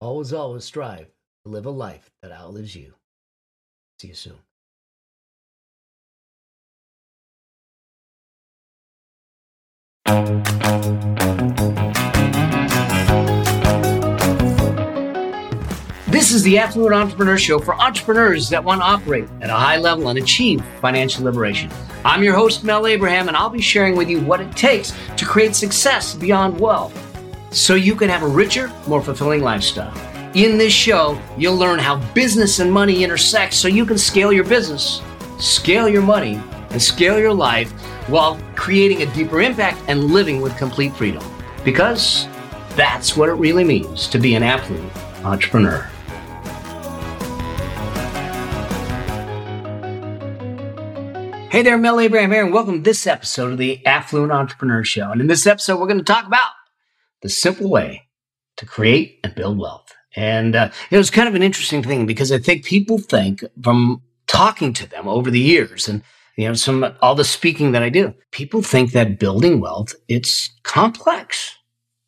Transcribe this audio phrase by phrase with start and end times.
[0.00, 1.10] always, always strive
[1.44, 2.94] to live a life that outlives you.
[3.98, 4.38] See you soon.
[16.06, 19.76] This is the Affluent Entrepreneur Show for entrepreneurs that want to operate at a high
[19.76, 21.70] level and achieve financial liberation.
[22.04, 25.24] I'm your host, Mel Abraham, and I'll be sharing with you what it takes to
[25.24, 27.09] create success beyond wealth
[27.50, 29.92] so you can have a richer, more fulfilling lifestyle.
[30.34, 34.44] In this show, you'll learn how business and money intersect so you can scale your
[34.44, 35.02] business,
[35.38, 36.40] scale your money,
[36.70, 37.72] and scale your life
[38.08, 41.24] while creating a deeper impact and living with complete freedom.
[41.64, 42.28] Because
[42.76, 45.90] that's what it really means to be an affluent entrepreneur.
[51.50, 55.10] Hey there, Mel Abraham here, and welcome to this episode of the Affluent Entrepreneur Show.
[55.10, 56.52] And in this episode, we're going to talk about
[57.22, 58.08] the simple way
[58.56, 59.94] to create and build wealth.
[60.16, 64.02] And uh, it was kind of an interesting thing because I think people think from
[64.26, 66.02] talking to them over the years and
[66.36, 70.50] you know some all the speaking that I do, people think that building wealth it's
[70.62, 71.56] complex,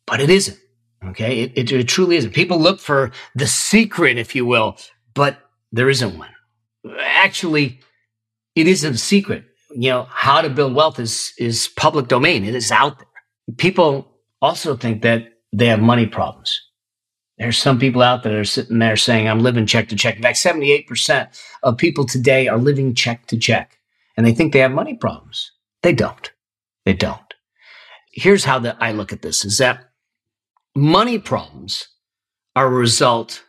[0.05, 0.59] but it isn't.
[1.05, 2.33] Okay, it, it, it truly isn't.
[2.33, 4.77] People look for the secret, if you will,
[5.13, 5.37] but
[5.71, 6.29] there isn't one.
[7.01, 7.79] Actually,
[8.55, 9.43] it isn't a secret.
[9.71, 12.45] You know, how to build wealth is, is public domain.
[12.45, 13.07] It is out there.
[13.57, 14.12] People
[14.43, 16.61] also think that they have money problems.
[17.37, 20.17] There's some people out there that are sitting there saying, I'm living check to check.
[20.17, 21.29] In fact, 78%
[21.63, 23.79] of people today are living check to check
[24.17, 25.51] and they think they have money problems.
[25.81, 26.31] They don't.
[26.85, 27.19] They don't.
[28.11, 29.89] Here's how that I look at this is that
[30.75, 31.87] money problems
[32.55, 33.43] are a result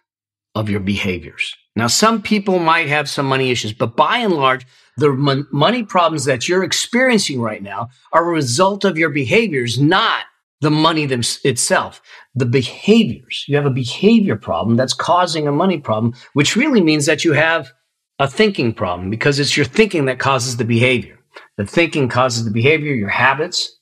[0.54, 1.54] of your behaviors.
[1.76, 4.64] Now, some people might have some money issues, but by and large,
[4.96, 9.80] the mon- money problems that you're experiencing right now are a result of your behaviors,
[9.80, 10.24] not
[10.64, 12.02] the money them- itself.
[12.34, 13.44] The behaviors.
[13.46, 17.34] You have a behavior problem that's causing a money problem, which really means that you
[17.34, 17.70] have
[18.18, 21.18] a thinking problem because it's your thinking that causes the behavior.
[21.58, 23.78] The thinking causes the behavior, your habits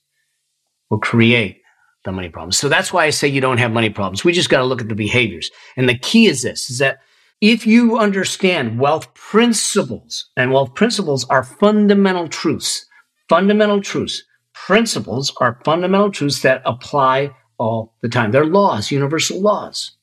[0.89, 1.61] will create
[2.03, 2.57] the money problems.
[2.57, 4.25] So that's why I say you don't have money problems.
[4.25, 5.49] We just got to look at the behaviors.
[5.77, 6.99] And the key is this is that
[7.39, 12.85] if you understand wealth principles, and wealth principles are fundamental truths,
[13.29, 14.23] fundamental truths,
[14.65, 18.31] principles are fundamental truths that apply all the time.
[18.31, 19.97] They're laws, universal laws.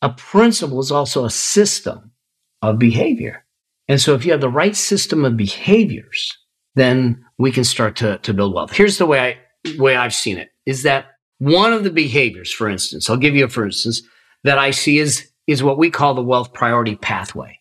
[0.00, 2.10] A principle is also a system
[2.62, 3.44] of behavior.
[3.86, 6.36] And so if you have the right system of behaviors,
[6.74, 8.72] then we can start to, to build wealth.
[8.72, 11.06] Here's the way I, way I've seen it is that
[11.38, 14.02] one of the behaviors, for instance, I'll give you a for instance,
[14.42, 17.58] that I see is is what we call the wealth priority pathway.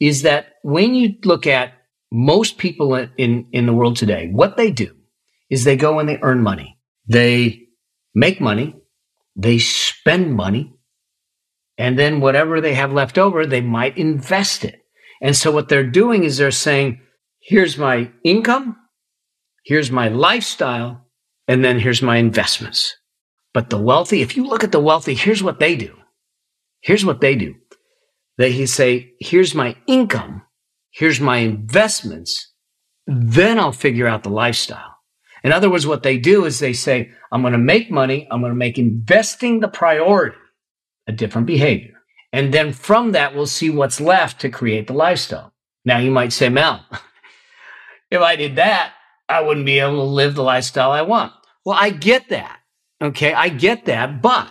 [0.00, 1.72] Is that when you look at
[2.10, 4.94] most people in, in the world today, what they do
[5.50, 6.78] is they go and they earn money.
[7.06, 7.68] They
[8.14, 8.76] make money.
[9.36, 10.74] They spend money.
[11.76, 14.80] And then whatever they have left over, they might invest it.
[15.20, 17.00] And so what they're doing is they're saying,
[17.40, 18.76] here's my income.
[19.64, 21.08] Here's my lifestyle.
[21.48, 22.94] And then here's my investments.
[23.52, 25.96] But the wealthy, if you look at the wealthy, here's what they do
[26.84, 27.54] Here's what they do.
[28.36, 30.42] They say, here's my income.
[30.90, 32.52] Here's my investments.
[33.06, 34.93] Then I'll figure out the lifestyle.
[35.44, 38.26] In other words, what they do is they say, I'm going to make money.
[38.30, 40.38] I'm going to make investing the priority,
[41.06, 42.02] a different behavior.
[42.32, 45.52] And then from that, we'll see what's left to create the lifestyle.
[45.84, 46.84] Now you might say, Mel,
[48.10, 48.94] if I did that,
[49.28, 51.32] I wouldn't be able to live the lifestyle I want.
[51.64, 52.58] Well, I get that.
[53.02, 53.34] Okay.
[53.34, 54.22] I get that.
[54.22, 54.50] But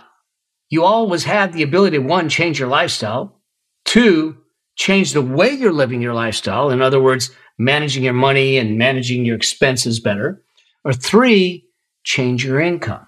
[0.70, 3.40] you always have the ability to one, change your lifestyle,
[3.84, 4.38] two,
[4.76, 6.70] change the way you're living your lifestyle.
[6.70, 10.42] In other words, managing your money and managing your expenses better.
[10.84, 11.66] Or three,
[12.04, 13.06] change your income.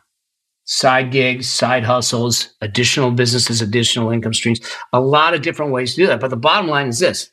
[0.64, 4.60] Side gigs, side hustles, additional businesses, additional income streams,
[4.92, 6.20] a lot of different ways to do that.
[6.20, 7.30] But the bottom line is this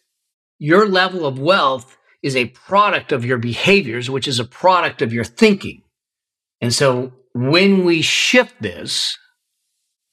[0.59, 5.11] your level of wealth is a product of your behaviors, which is a product of
[5.11, 5.81] your thinking.
[6.61, 9.17] And so when we shift this,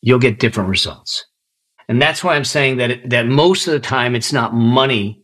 [0.01, 1.25] you'll get different results.
[1.89, 5.23] And that's why I'm saying that, it, that most of the time it's not money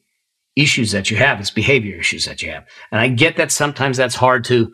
[0.54, 2.66] issues that you have, it's behavior issues that you have.
[2.90, 4.72] And I get that sometimes that's hard to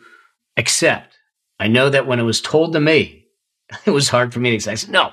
[0.57, 1.19] accept.
[1.59, 3.27] I know that when it was told to me,
[3.87, 5.13] it was hard for me to say, no,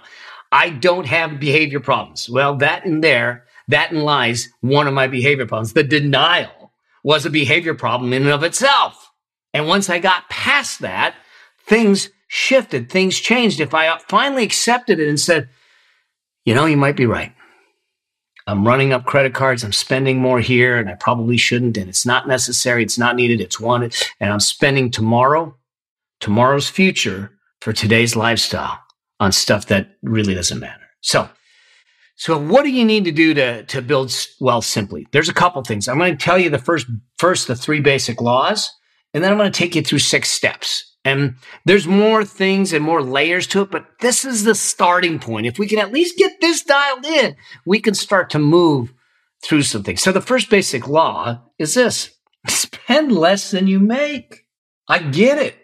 [0.52, 2.30] I don't have behavior problems.
[2.30, 6.72] Well, that in there, that in lies one of my behavior problems, the denial
[7.04, 9.12] was a behavior problem in and of itself.
[9.54, 11.16] And once I got past that,
[11.66, 13.60] things shifted, things changed.
[13.60, 15.50] If I finally accepted it and said,
[16.46, 17.34] you know, you might be right.
[18.50, 19.64] I'm running up credit cards.
[19.64, 21.78] I'm spending more here and I probably shouldn't.
[21.78, 22.84] And it's not necessary.
[22.84, 23.42] It's not needed.
[23.42, 23.96] It's wanted.
[24.20, 25.56] And I'm spending tomorrow,
[26.20, 27.32] tomorrow's future
[27.62, 28.80] for today's lifestyle
[29.20, 30.86] on stuff that really doesn't matter.
[31.02, 31.30] So
[32.20, 35.08] so what do you need to do to, to build wealth simply?
[35.12, 35.88] There's a couple things.
[35.88, 36.86] I'm going to tell you the first,
[37.18, 38.70] first, the three basic laws,
[39.14, 40.98] and then I'm going to take you through six steps.
[41.10, 41.36] And
[41.66, 45.48] there's more things and more layers to it, but this is the starting point.
[45.48, 47.36] If we can at least get this dialed in,
[47.66, 48.94] we can start to move
[49.44, 50.04] through some things.
[50.04, 52.12] So the first basic law is this
[52.48, 54.46] spend less than you make.
[54.88, 55.56] I get it.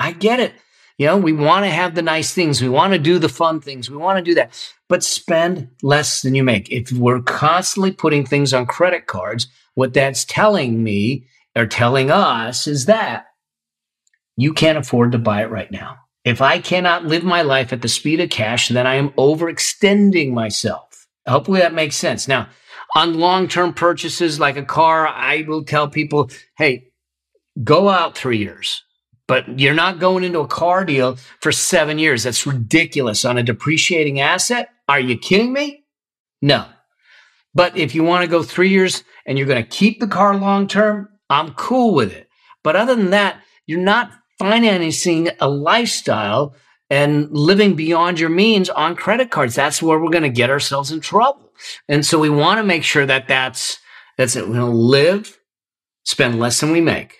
[0.00, 0.54] I get it.
[0.98, 2.62] You know, we want to have the nice things.
[2.62, 3.90] We want to do the fun things.
[3.90, 4.52] We want to do that,
[4.88, 6.70] but spend less than you make.
[6.70, 11.26] If we're constantly putting things on credit cards, what that's telling me
[11.56, 13.26] or telling us is that
[14.36, 15.98] you can't afford to buy it right now.
[16.24, 20.32] If I cannot live my life at the speed of cash, then I am overextending
[20.32, 21.06] myself.
[21.26, 22.26] Hopefully that makes sense.
[22.26, 22.48] Now,
[22.96, 26.88] on long term purchases like a car, I will tell people, hey,
[27.62, 28.82] go out three years
[29.26, 32.24] but you're not going into a car deal for seven years.
[32.24, 34.68] That's ridiculous on a depreciating asset.
[34.88, 35.84] Are you kidding me?
[36.42, 36.66] No.
[37.54, 40.36] But if you want to go three years and you're going to keep the car
[40.36, 42.28] long term, I'm cool with it.
[42.62, 46.54] But other than that, you're not financing a lifestyle
[46.90, 49.54] and living beyond your means on credit cards.
[49.54, 51.52] That's where we're going to get ourselves in trouble.
[51.88, 53.78] And so we want to make sure that that's,
[54.18, 54.46] that's it.
[54.46, 55.38] We're going to live,
[56.04, 57.16] spend less than we make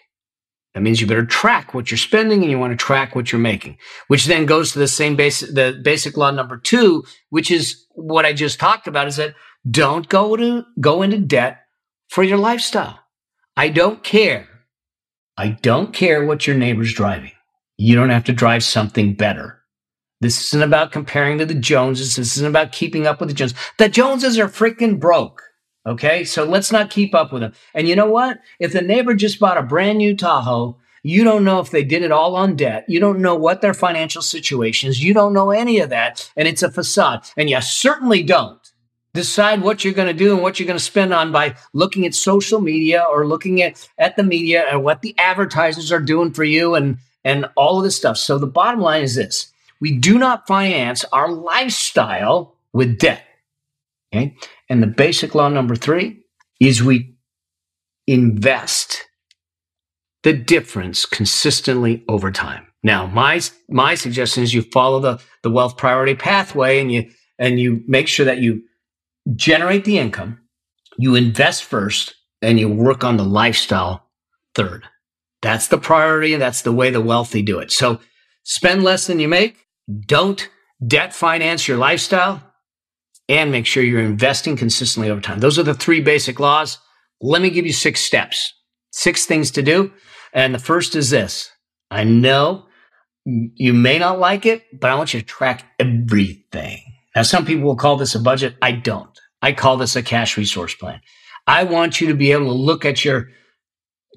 [0.75, 3.41] that means you better track what you're spending and you want to track what you're
[3.41, 3.79] making,
[4.09, 8.27] which then goes to the same basic, the basic law number two, which is what
[8.27, 9.35] I just talked about is that
[9.71, 11.61] don't go to, go into debt
[12.09, 12.99] for your lifestyle.
[13.57, 14.49] I don't care.
[15.37, 17.33] I don't care what your neighbor's driving.
[17.77, 19.61] You don't have to drive something better.
[20.21, 22.17] This isn't about comparing to the Joneses.
[22.17, 23.59] This isn't about keeping up with the Joneses.
[23.79, 25.43] The Joneses are freaking broke.
[25.87, 26.25] Okay.
[26.25, 27.53] So let's not keep up with them.
[27.75, 28.39] And you know what?
[28.59, 32.03] If the neighbor just bought a brand new Tahoe, you don't know if they did
[32.03, 32.87] it all on debt.
[32.89, 35.03] You don't know what their financial situation is.
[35.03, 36.31] You don't know any of that.
[36.37, 37.29] And it's a facade.
[37.37, 38.64] And you certainly don't
[39.15, 42.05] decide what you're going to do and what you're going to spend on by looking
[42.05, 46.33] at social media or looking at, at the media and what the advertisers are doing
[46.33, 48.19] for you and, and all of this stuff.
[48.19, 49.53] So the bottom line is this.
[49.81, 53.23] We do not finance our lifestyle with debt.
[54.13, 54.37] Okay.
[54.69, 56.21] And the basic law number three
[56.61, 57.17] is we
[58.07, 59.07] invest
[60.23, 62.67] the difference consistently over time.
[62.83, 67.59] Now, my, my suggestion is you follow the, the wealth priority pathway and you, and
[67.61, 68.63] you make sure that you
[69.35, 70.41] generate the income,
[70.99, 74.09] you invest first, and you work on the lifestyle
[74.55, 74.85] third.
[75.43, 77.71] That's the priority and that's the way the wealthy do it.
[77.71, 78.01] So
[78.45, 79.67] spend less than you make.
[80.07, 80.49] Don't
[80.87, 82.43] debt finance your lifestyle
[83.29, 85.41] and make sure you're investing consistently over time.
[85.41, 86.79] Those are the three basic laws.
[87.21, 88.53] Let me give you six steps,
[88.91, 89.93] six things to do.
[90.33, 91.51] And the first is this
[91.91, 92.67] I know
[93.25, 96.84] you may not like it, but I want you to track everything.
[97.15, 98.57] Now, some people will call this a budget.
[98.61, 99.19] I don't.
[99.41, 101.01] I call this a cash resource plan.
[101.47, 103.29] I want you to be able to look at your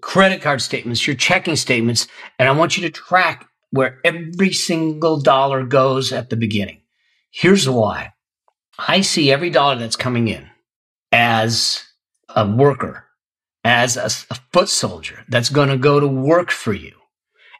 [0.01, 2.07] credit card statements, your checking statements,
[2.39, 6.81] and I want you to track where every single dollar goes at the beginning.
[7.31, 8.13] Here's why
[8.77, 10.49] I see every dollar that's coming in
[11.11, 11.83] as
[12.29, 13.05] a worker,
[13.63, 16.93] as a, a foot soldier that's going to go to work for you.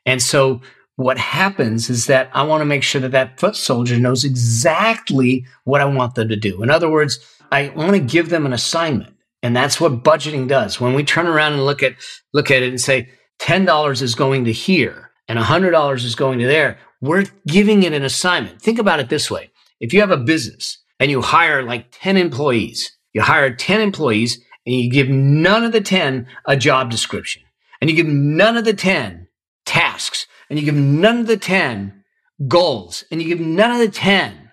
[0.06, 0.62] And so
[0.98, 5.46] what happens is that I want to make sure that that foot soldier knows exactly
[5.64, 6.64] what I want them to do.
[6.64, 7.20] In other words,
[7.52, 9.16] I want to give them an assignment.
[9.44, 10.82] And that's what budgeting does.
[10.82, 11.94] When we turn around and look at
[12.34, 16.48] look at it and say $10 is going to here and $100 is going to
[16.48, 18.60] there, we're giving it an assignment.
[18.60, 19.52] Think about it this way.
[19.80, 24.40] If you have a business and you hire like 10 employees, you hire 10 employees
[24.66, 27.44] and you give none of the 10 a job description
[27.80, 29.28] and you give none of the 10
[29.68, 32.04] tasks and you give none of the 10
[32.48, 34.52] goals and you give none of the 10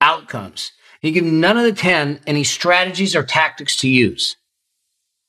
[0.00, 4.36] outcomes and you give none of the 10 any strategies or tactics to use.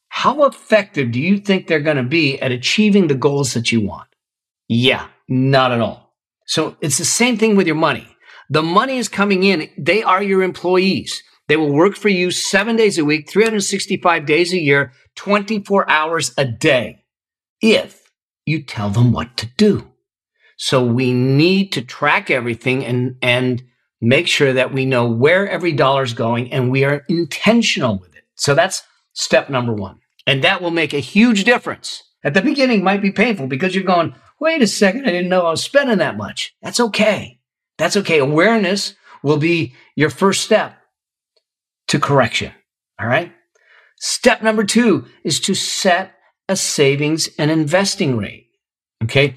[0.10, 3.82] How effective do you think they're going to be at achieving the goals that you
[3.82, 4.10] want?
[4.68, 6.14] Yeah, not at all.
[6.46, 8.08] So it's the same thing with your money.
[8.50, 9.70] The money is coming in.
[9.78, 11.24] They are your employees.
[11.48, 16.34] They will work for you seven days a week, 365 days a year, 24 hours
[16.38, 17.04] a day,
[17.62, 18.01] if
[18.46, 19.92] you tell them what to do.
[20.58, 23.64] So we need to track everything and, and
[24.00, 28.16] make sure that we know where every dollar is going and we are intentional with
[28.16, 28.24] it.
[28.36, 28.84] So that's
[29.14, 30.00] step number one.
[30.28, 32.04] And that will make a huge difference.
[32.24, 35.46] At the beginning might be painful because you're going, wait a second, I didn't know
[35.46, 36.54] I was spending that much.
[36.62, 37.40] That's okay.
[37.78, 38.20] That's okay.
[38.20, 40.78] Awareness will be your first step
[41.88, 42.52] to correction.
[43.00, 43.32] All right.
[43.98, 46.14] Step number two is to set
[46.52, 48.48] a savings and investing rate.
[49.04, 49.36] Okay.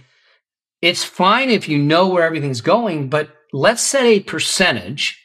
[0.83, 5.19] It's fine if you know where everything's going, but let's set a percentage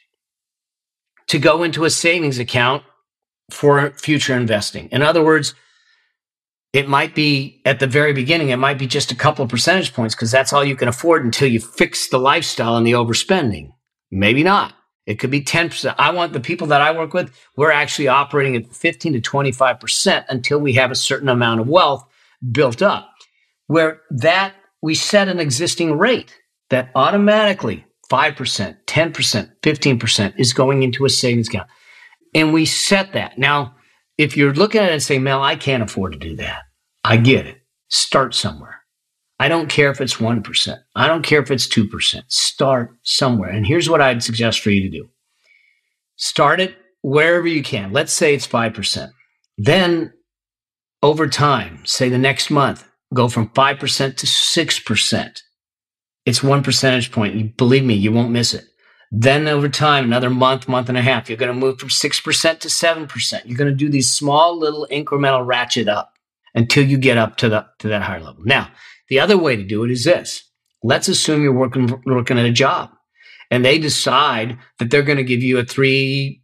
[1.26, 2.84] to go into a savings account
[3.50, 4.88] for future investing.
[4.90, 5.54] In other words,
[6.72, 9.92] it might be at the very beginning, it might be just a couple of percentage
[9.92, 13.72] points because that's all you can afford until you fix the lifestyle and the overspending.
[14.10, 14.74] Maybe not.
[15.10, 15.94] It could be 10%.
[15.98, 20.24] I want the people that I work with, we're actually operating at 15 to 25%
[20.28, 22.06] until we have a certain amount of wealth
[22.52, 23.10] built up.
[23.66, 26.38] Where that we set an existing rate
[26.70, 31.68] that automatically 5%, 10%, 15% is going into a savings account.
[32.32, 33.36] And we set that.
[33.36, 33.74] Now,
[34.16, 36.62] if you're looking at it and saying, Mel, I can't afford to do that.
[37.02, 37.58] I get it.
[37.88, 38.79] Start somewhere.
[39.40, 40.78] I don't care if it's 1%.
[40.94, 42.22] I don't care if it's 2%.
[42.28, 43.48] Start somewhere.
[43.48, 45.08] And here's what I'd suggest for you to do.
[46.16, 47.90] Start it wherever you can.
[47.90, 49.10] Let's say it's 5%.
[49.56, 50.12] Then
[51.02, 55.42] over time, say the next month, go from 5% to 6%.
[56.26, 57.56] It's one percentage point.
[57.56, 58.66] Believe me, you won't miss it.
[59.10, 62.60] Then over time, another month, month and a half, you're going to move from 6%
[62.60, 63.42] to 7%.
[63.46, 66.12] You're going to do these small little incremental ratchet up
[66.54, 68.44] until you get up to the to that higher level.
[68.44, 68.70] Now,
[69.10, 70.44] the other way to do it is this.
[70.82, 72.90] Let's assume you're working working at a job
[73.50, 76.40] and they decide that they're going to give you a 3%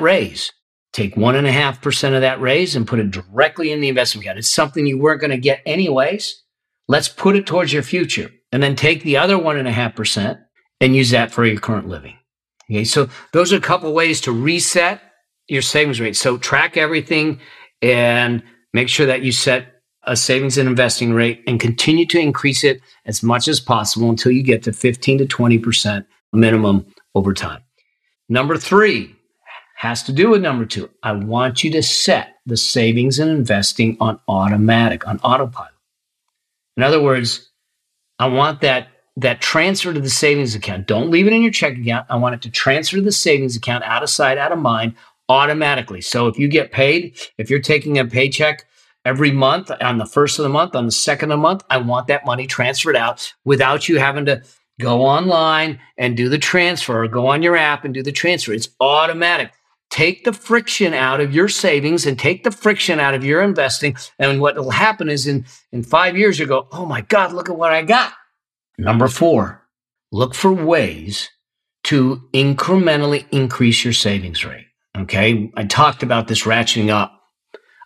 [0.00, 0.52] raise.
[0.92, 3.88] Take one and a half percent of that raise and put it directly in the
[3.88, 4.38] investment account.
[4.38, 6.42] It's something you weren't going to get anyways.
[6.86, 9.96] Let's put it towards your future and then take the other one and a half
[9.96, 10.38] percent
[10.80, 12.16] and use that for your current living.
[12.70, 12.84] Okay.
[12.84, 15.00] So those are a couple ways to reset
[15.48, 16.16] your savings rate.
[16.16, 17.40] So track everything
[17.82, 18.42] and
[18.72, 19.73] make sure that you set
[20.06, 24.32] a savings and investing rate and continue to increase it as much as possible until
[24.32, 27.62] you get to 15 to 20% minimum over time.
[28.28, 29.14] Number three
[29.76, 30.88] has to do with number two.
[31.02, 35.72] I want you to set the savings and investing on automatic, on autopilot.
[36.76, 37.50] In other words,
[38.18, 40.88] I want that that transfer to the savings account.
[40.88, 42.06] Don't leave it in your checking account.
[42.10, 44.94] I want it to transfer to the savings account out of sight, out of mind
[45.28, 46.00] automatically.
[46.00, 48.66] So if you get paid, if you're taking a paycheck
[49.04, 51.78] every month on the first of the month, on the second of the month, I
[51.78, 54.42] want that money transferred out without you having to
[54.80, 58.52] go online and do the transfer or go on your app and do the transfer.
[58.52, 59.52] It's automatic.
[59.90, 63.96] Take the friction out of your savings and take the friction out of your investing.
[64.18, 67.48] And what will happen is in, in five years, you go, Oh my God, look
[67.48, 68.12] at what I got.
[68.76, 69.64] Number four,
[70.10, 71.30] look for ways
[71.84, 74.66] to incrementally increase your savings rate.
[74.96, 75.52] Okay.
[75.56, 77.20] I talked about this ratcheting up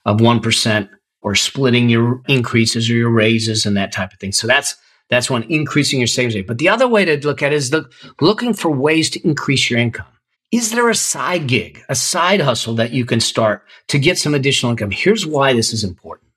[0.07, 0.89] of 1%
[1.29, 4.33] or splitting your increases or your raises and that type of thing.
[4.33, 4.75] So that's,
[5.11, 6.47] that's one increasing your savings rate.
[6.47, 7.93] But the other way to look at it is look,
[8.23, 10.07] looking for ways to increase your income.
[10.51, 14.33] Is there a side gig, a side hustle that you can start to get some
[14.35, 14.91] additional income?
[14.91, 16.31] Here's why this is important.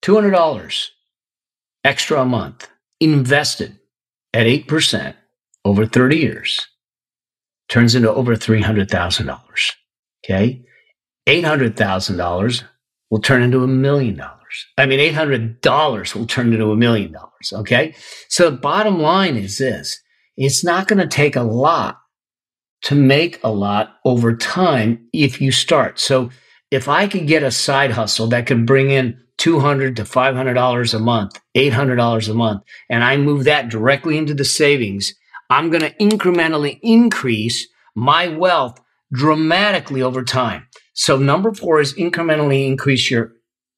[0.00, 0.88] $200
[1.84, 3.78] extra a month invested
[4.32, 5.14] at 8%
[5.66, 6.66] over 30 years
[7.68, 9.72] turns into over $300,000.
[10.24, 10.64] Okay.
[11.28, 12.64] $800,000
[13.10, 14.66] will turn into a million dollars.
[14.78, 17.52] I mean, $800 will turn into a million dollars.
[17.52, 17.94] Okay.
[18.28, 20.00] So the bottom line is this.
[20.36, 21.98] It's not going to take a lot
[22.82, 25.98] to make a lot over time if you start.
[25.98, 26.30] So
[26.70, 30.98] if I could get a side hustle that could bring in 200 to $500 a
[30.98, 35.14] month, $800 a month, and I move that directly into the savings,
[35.50, 38.80] I'm going to incrementally increase my wealth
[39.12, 40.66] dramatically over time.
[40.94, 43.32] So number four is incrementally increase your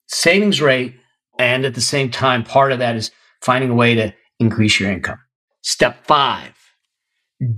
[0.07, 0.95] savings rate.
[1.39, 3.11] And at the same time, part of that is
[3.43, 5.19] finding a way to increase your income.
[5.63, 6.55] Step five,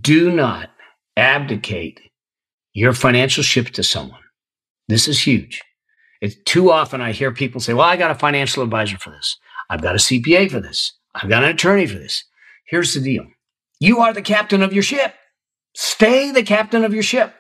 [0.01, 0.71] do not
[1.17, 2.01] abdicate
[2.73, 4.21] your financial ship to someone.
[4.89, 5.61] This is huge.
[6.21, 9.37] It's too often I hear people say, well, I got a financial advisor for this.
[9.71, 10.93] I've got a CPA for this.
[11.15, 12.25] I've got an attorney for this.
[12.67, 13.27] Here's the deal.
[13.81, 15.15] You are the captain of your ship.
[15.75, 17.35] Stay the captain of your ship.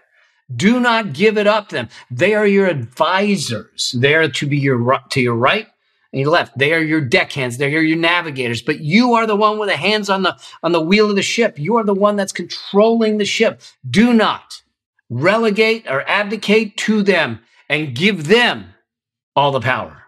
[0.54, 1.88] Do not give it up to them.
[2.10, 3.94] They are your advisors.
[3.96, 5.66] They are to be your to your right
[6.12, 6.56] and your left.
[6.56, 7.58] They are your deckhands.
[7.58, 8.62] They are your navigators.
[8.62, 11.22] But you are the one with the hands on the on the wheel of the
[11.22, 11.58] ship.
[11.58, 13.60] You are the one that's controlling the ship.
[13.88, 14.62] Do not
[15.10, 18.74] relegate or abdicate to them and give them
[19.36, 20.02] all the power.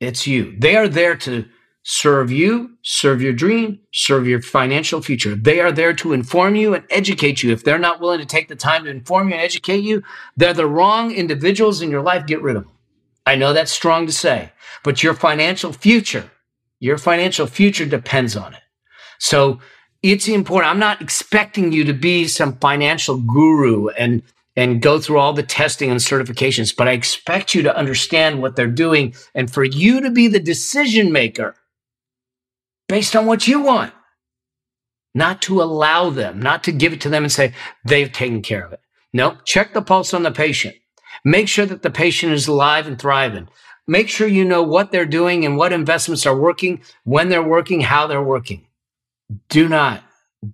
[0.00, 0.56] It's you.
[0.58, 1.46] They are there to
[1.82, 5.34] serve you, serve your dream, serve your financial future.
[5.34, 7.52] They are there to inform you and educate you.
[7.52, 10.02] If they're not willing to take the time to inform you and educate you,
[10.36, 12.26] they're the wrong individuals in your life.
[12.26, 12.72] Get rid of them.
[13.26, 16.30] I know that's strong to say, but your financial future,
[16.80, 18.62] your financial future depends on it.
[19.18, 19.60] So
[20.02, 20.70] it's important.
[20.70, 24.22] I'm not expecting you to be some financial guru and
[24.54, 28.54] and go through all the testing and certifications, but I expect you to understand what
[28.54, 31.54] they're doing and for you to be the decision maker
[32.92, 33.90] based on what you want,
[35.14, 37.54] not to allow them, not to give it to them and say,
[37.86, 38.80] they've taken care of it.
[39.14, 40.76] No, check the pulse on the patient.
[41.24, 43.48] Make sure that the patient is alive and thriving.
[43.86, 47.80] Make sure you know what they're doing and what investments are working, when they're working,
[47.80, 48.66] how they're working.
[49.48, 50.02] Do not,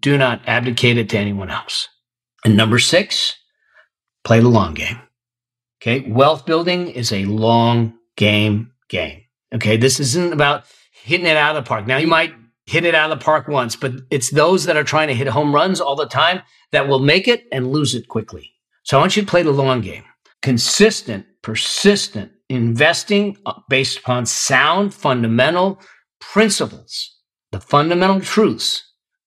[0.01, 1.89] do not abdicate it to anyone else.
[2.45, 3.35] And number six,
[4.23, 5.01] play the long game.
[5.83, 6.09] Okay.
[6.09, 9.23] Wealth building is a long game game.
[9.53, 9.77] Okay.
[9.77, 10.67] This isn't about
[11.09, 11.87] hitting it out of the park.
[11.87, 12.35] Now, you might
[12.67, 15.27] hit it out of the park once, but it's those that are trying to hit
[15.27, 18.53] home runs all the time that will make it and lose it quickly.
[18.83, 20.05] So I want you to play the long game.
[20.43, 23.39] Consistent, persistent investing
[23.71, 25.81] based upon sound fundamental
[26.21, 27.17] principles,
[27.53, 28.85] the fundamental truths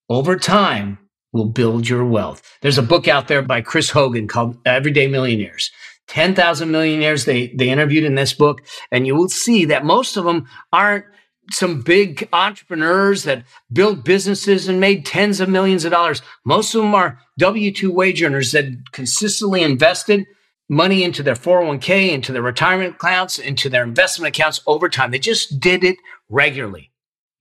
[0.08, 1.00] over time
[1.34, 2.58] will build your wealth.
[2.62, 5.72] There's a book out there by Chris Hogan called Everyday Millionaires.
[6.08, 10.26] 10,000 millionaires they, they interviewed in this book, and you will see that most of
[10.26, 11.06] them aren't
[11.52, 16.22] some big entrepreneurs that built businesses and made tens of millions of dollars.
[16.46, 20.26] Most of them are W 2 wage earners that consistently invested
[20.70, 25.12] money into their 401k, into their retirement accounts, into their investment accounts over time.
[25.12, 25.98] They just did it
[26.30, 26.91] regularly.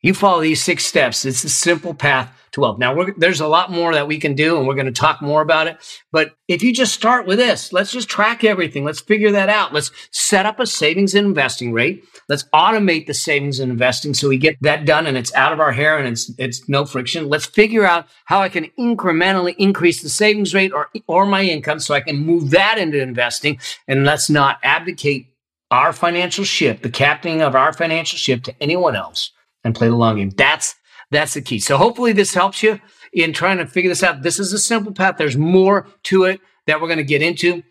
[0.03, 2.79] You follow these six steps, it's a simple path to wealth.
[2.79, 5.43] Now, there's a lot more that we can do, and we're going to talk more
[5.43, 5.77] about it.
[6.11, 8.85] But if you just start with this, let's just track everything.
[8.85, 9.73] Let's figure that out.
[9.73, 12.03] Let's set up a savings and investing rate.
[12.29, 15.61] Let's automate the savings and investing so we get that done and it's out of
[15.61, 17.29] our hair and it's it's no friction.
[17.29, 21.81] Let's figure out how I can incrementally increase the savings rate or or my income
[21.81, 23.59] so I can move that into investing.
[23.87, 25.27] And let's not abdicate
[25.71, 29.33] our financial ship, the captaining of our financial ship to anyone else
[29.65, 30.31] and play the long game.
[30.31, 30.75] That's
[31.11, 31.59] that's the key.
[31.59, 32.81] So hopefully this helps you
[33.13, 34.23] in trying to figure this out.
[34.23, 35.17] This is a simple path.
[35.19, 37.63] There's more to it that we're going to get into.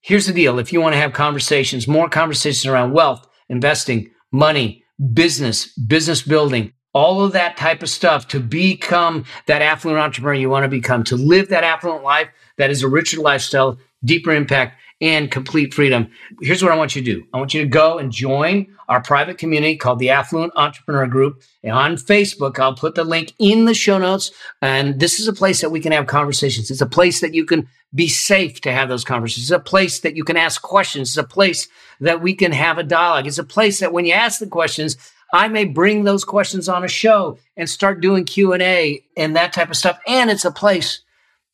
[0.00, 0.58] Here's the deal.
[0.58, 6.72] If you want to have conversations, more conversations around wealth, investing, money, business, business building,
[6.94, 11.04] all of that type of stuff to become that affluent entrepreneur you want to become,
[11.04, 16.10] to live that affluent life that is a richer lifestyle, deeper impact, and complete freedom.
[16.40, 19.02] Here's what I want you to do I want you to go and join our
[19.02, 21.42] private community called the Affluent Entrepreneur Group.
[21.62, 24.30] And on Facebook, I'll put the link in the show notes.
[24.62, 26.70] And this is a place that we can have conversations.
[26.70, 29.50] It's a place that you can be safe to have those conversations.
[29.50, 31.10] It's a place that you can ask questions.
[31.10, 31.68] It's a place
[32.00, 33.26] that we can have a dialogue.
[33.26, 34.96] It's a place that when you ask the questions,
[35.32, 39.70] I may bring those questions on a show and start doing Q&A and that type
[39.70, 39.98] of stuff.
[40.06, 41.00] And it's a place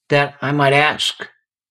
[0.08, 1.28] that I might ask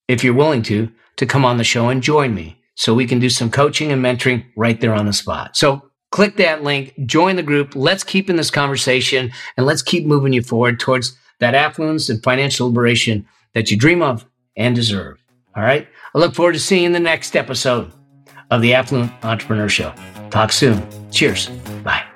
[0.08, 3.20] if you're willing to to come on the show and join me so we can
[3.20, 5.56] do some coaching and mentoring right there on the spot.
[5.56, 7.76] So click that link, join the group.
[7.76, 12.24] Let's keep in this conversation and let's keep moving you forward towards that affluence and
[12.24, 14.26] financial liberation that you dream of
[14.58, 15.18] and deserve.
[15.56, 15.88] All right.
[16.16, 17.92] I look forward to seeing you in the next episode
[18.50, 19.94] of the Affluent Entrepreneur Show.
[20.30, 20.84] Talk soon.
[21.12, 21.48] Cheers.
[21.84, 22.13] Bye.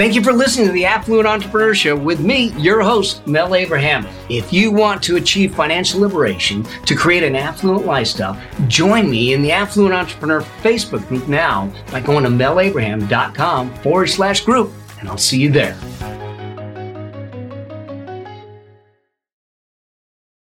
[0.00, 4.08] Thank you for listening to the Affluent Entrepreneur Show with me, your host, Mel Abraham.
[4.30, 9.42] If you want to achieve financial liberation to create an affluent lifestyle, join me in
[9.42, 15.18] the Affluent Entrepreneur Facebook group now by going to melabraham.com forward slash group, and I'll
[15.18, 15.78] see you there.